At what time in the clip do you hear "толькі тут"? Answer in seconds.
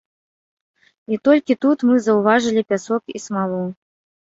1.29-1.77